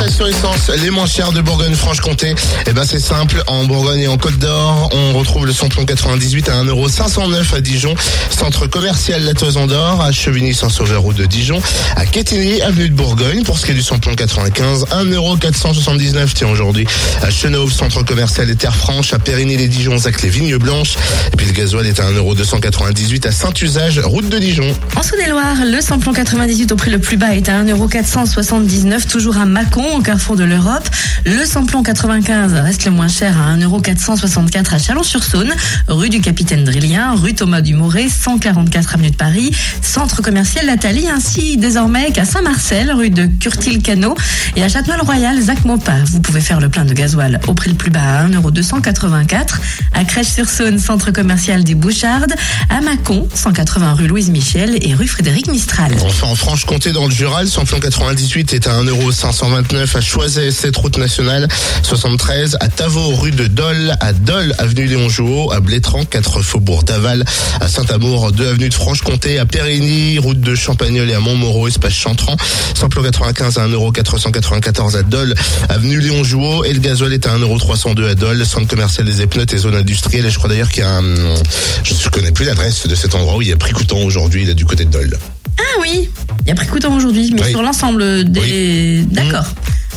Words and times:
Stations 0.00 0.26
essence 0.26 0.70
les 0.82 0.90
moins 0.90 1.04
de 1.34 1.40
Bourgogne-Franche-Comté, 1.40 2.34
eh 2.66 2.72
ben 2.72 2.84
c'est 2.86 3.00
simple, 3.00 3.42
en 3.46 3.64
Bourgogne 3.64 4.00
et 4.00 4.08
en 4.08 4.16
Côte 4.16 4.38
d'Or, 4.38 4.88
on 4.92 5.18
retrouve 5.18 5.44
le 5.44 5.52
samplon 5.52 5.84
98 5.84 6.48
à 6.48 6.64
1,509€ 6.64 7.54
à 7.54 7.60
Dijon, 7.60 7.94
centre 8.30 8.66
commercial 8.66 9.22
La 9.24 9.34
Toison 9.34 9.66
d'Or, 9.66 10.00
à 10.00 10.12
Chevigny-Saint-Sauveur 10.12 11.02
route 11.02 11.16
de 11.16 11.26
Dijon, 11.26 11.60
à 11.96 12.06
Quetigny, 12.06 12.62
avenue 12.62 12.88
de 12.88 12.94
Bourgogne, 12.94 13.42
pour 13.42 13.58
ce 13.58 13.66
qui 13.66 13.72
est 13.72 13.74
du 13.74 13.82
samplon 13.82 14.14
95, 14.14 14.86
1,479€ 14.86 16.28
tiens 16.34 16.48
aujourd'hui, 16.48 16.86
à 17.22 17.30
Chenauve, 17.30 17.72
centre 17.72 18.02
commercial 18.02 18.48
et 18.48 18.56
Terre 18.56 18.76
Franche, 18.76 19.12
à 19.12 19.18
Périgny-les-Dijons, 19.18 19.98
Zac 19.98 20.22
les 20.22 20.30
Vignes 20.30 20.56
Blanches, 20.56 20.96
et 21.32 21.36
puis 21.36 21.46
le 21.46 21.52
gasoil 21.52 21.86
est 21.86 22.00
à 22.00 22.10
1,298€ 22.10 23.26
à 23.26 23.32
Saint-Usage, 23.32 23.98
route 23.98 24.28
de 24.28 24.38
Dijon. 24.38 24.74
En 24.96 25.02
Saône-et-Loire, 25.02 25.56
le 25.64 25.80
samplon 25.80 26.12
98 26.12 26.72
au 26.72 26.76
prix 26.76 26.90
le 26.90 26.98
plus 26.98 27.16
bas 27.16 27.34
est 27.34 27.48
à 27.48 27.62
1,479€, 27.62 29.06
toujours 29.06 29.36
à 29.36 29.44
Mâcon, 29.44 29.89
au 29.96 30.00
carrefour 30.00 30.36
de 30.36 30.44
l'Europe. 30.44 30.88
Le 31.24 31.44
samplon 31.44 31.82
95 31.82 32.52
reste 32.54 32.84
le 32.84 32.90
moins 32.90 33.08
cher 33.08 33.36
à 33.40 33.56
1,464€ 33.56 34.74
à 34.74 34.78
Chalon-sur-Saône, 34.78 35.52
rue 35.88 36.08
du 36.08 36.20
Capitaine 36.20 36.64
Drillien, 36.64 37.14
rue 37.14 37.34
Thomas 37.34 37.60
Dumoré, 37.60 38.08
144 38.08 38.94
avenue 38.94 39.10
de 39.10 39.16
Paris, 39.16 39.50
centre 39.82 40.22
commercial 40.22 40.66
Lathalie, 40.66 41.08
ainsi 41.08 41.56
désormais 41.56 42.12
qu'à 42.12 42.24
Saint-Marcel, 42.24 42.92
rue 42.92 43.10
de 43.10 43.26
Curtil-Cano 43.26 44.14
et 44.56 44.62
à 44.62 44.68
Châtenay-le-Royal, 44.68 45.40
Zac 45.40 45.64
Mopa. 45.64 45.96
Vous 46.06 46.20
pouvez 46.20 46.40
faire 46.40 46.60
le 46.60 46.68
plein 46.68 46.84
de 46.84 46.94
gasoil 46.94 47.40
au 47.46 47.54
prix 47.54 47.70
le 47.70 47.76
plus 47.76 47.90
bas 47.90 48.20
à 48.20 48.28
1,284€, 48.28 49.56
à 49.92 50.04
Crèche-sur-Saône, 50.04 50.78
centre 50.78 51.10
commercial 51.10 51.64
des 51.64 51.74
Bouchardes, 51.74 52.34
à 52.68 52.80
Mâcon, 52.80 53.28
180 53.34 53.94
rue 53.94 54.06
Louise 54.06 54.30
Michel 54.30 54.78
et 54.82 54.94
rue 54.94 55.08
Frédéric 55.08 55.48
Mistral. 55.48 55.92
Enfin, 56.04 56.28
en 56.28 56.34
Franche-Comté, 56.34 56.92
dans 56.92 57.06
le 57.06 57.12
Jural, 57.12 57.48
samplon 57.48 57.80
98 57.80 58.54
est 58.54 58.66
à 58.66 58.74
1,529€ 59.70 59.96
à 59.96 60.00
Choiset, 60.00 60.50
route 60.76 60.98
nationale 60.98 61.48
73, 61.82 62.56
à 62.60 62.68
Tavaux, 62.68 63.14
rue 63.14 63.30
de 63.30 63.46
Dole, 63.46 63.94
à 64.00 64.12
Dole, 64.12 64.54
avenue 64.58 64.86
Léon 64.86 65.08
Jouot, 65.08 65.52
à 65.52 65.60
Blétran, 65.60 66.04
4 66.04 66.42
faubourg 66.42 66.82
d'Aval, 66.82 67.24
à 67.60 67.68
Saint-Amour, 67.68 68.32
2 68.32 68.48
avenue 68.48 68.68
de 68.68 68.74
Franche-Comté, 68.74 69.38
à 69.38 69.46
Périgny, 69.46 70.18
route 70.18 70.40
de 70.40 70.54
Champagnol 70.54 71.08
et 71.08 71.14
à 71.14 71.20
Montmoreau, 71.20 71.68
espace 71.68 71.92
Chantran, 71.92 72.36
samplon 72.74 73.02
95 73.02 73.58
à 73.58 73.68
1,494€ 73.68 74.96
à 74.96 75.02
Dole, 75.02 75.34
avenue 75.68 76.00
Léon 76.00 76.24
Jouot, 76.24 76.64
et 76.64 76.72
le 76.72 76.80
gasoil 76.80 77.12
est 77.12 77.26
à 77.26 77.36
1,302€ 77.36 78.10
à 78.10 78.14
Dole, 78.14 78.44
centre 78.44 78.66
commercial 78.66 79.06
des 79.06 79.22
Épnotes 79.22 79.52
et 79.52 79.58
zone 79.58 79.76
industrielle, 79.76 80.26
et 80.26 80.30
je 80.30 80.38
crois 80.38 80.50
d'ailleurs 80.50 80.70
qu'il 80.70 80.82
y 80.82 80.86
a 80.86 80.96
un, 80.96 81.02
je 81.84 81.94
ne 81.94 82.10
connais 82.10 82.32
plus 82.32 82.44
l'adresse 82.44 82.86
de 82.86 82.94
cet 82.94 83.14
endroit 83.14 83.36
où 83.36 83.42
il 83.42 83.48
y 83.48 83.52
a 83.52 83.56
pris 83.56 83.72
couton 83.72 84.04
aujourd'hui, 84.04 84.44
là, 84.44 84.54
du 84.54 84.64
côté 84.64 84.84
de 84.84 84.90
Dole. 84.90 85.16
Ah 85.60 85.80
oui, 85.80 86.08
il 86.42 86.48
y 86.48 86.50
a 86.50 86.54
pris 86.54 86.66
couton 86.66 86.94
aujourd'hui, 86.94 87.30
mais 87.34 87.42
Oui. 87.42 87.50
sur 87.50 87.62
l'ensemble 87.62 88.24
des... 88.24 89.04
D'accord. 89.10 89.44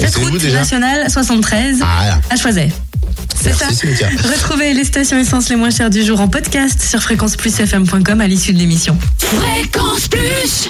Et 0.00 0.04
Cette 0.04 0.14
c'est 0.14 0.20
où 0.20 0.24
route 0.30 0.40
déjà 0.40 0.58
nationale 0.58 1.10
73 1.10 1.78
Ah, 1.82 2.18
à 2.30 2.36
Choiset. 2.36 2.70
C'est 3.40 3.52
ça. 3.52 3.66
Merci, 3.66 3.86
Cynthia. 3.88 4.08
Retrouvez 4.32 4.72
les 4.74 4.84
stations 4.84 5.18
essence 5.18 5.48
les 5.48 5.56
moins 5.56 5.70
chères 5.70 5.90
du 5.90 6.04
jour 6.04 6.20
en 6.20 6.28
podcast 6.28 6.80
sur 6.82 7.00
fréquenceplusfm.com 7.02 8.20
à 8.20 8.26
l'issue 8.26 8.52
de 8.52 8.58
l'émission. 8.58 8.96
Fréquence 9.18 10.08
Plus 10.08 10.66